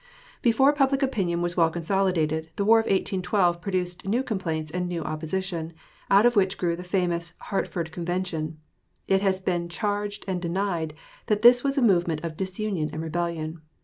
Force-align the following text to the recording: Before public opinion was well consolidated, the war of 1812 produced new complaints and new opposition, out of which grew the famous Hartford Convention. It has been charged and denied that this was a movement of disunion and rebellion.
Before 0.41 0.73
public 0.73 1.03
opinion 1.03 1.43
was 1.43 1.55
well 1.55 1.69
consolidated, 1.69 2.49
the 2.55 2.65
war 2.65 2.79
of 2.79 2.85
1812 2.85 3.61
produced 3.61 4.03
new 4.07 4.23
complaints 4.23 4.71
and 4.71 4.87
new 4.89 5.03
opposition, 5.03 5.73
out 6.09 6.25
of 6.25 6.35
which 6.35 6.57
grew 6.57 6.75
the 6.75 6.83
famous 6.83 7.33
Hartford 7.37 7.91
Convention. 7.91 8.57
It 9.07 9.21
has 9.21 9.39
been 9.39 9.69
charged 9.69 10.25
and 10.27 10.41
denied 10.41 10.95
that 11.27 11.43
this 11.43 11.63
was 11.63 11.77
a 11.77 11.83
movement 11.83 12.23
of 12.23 12.35
disunion 12.35 12.89
and 12.91 13.03
rebellion. 13.03 13.61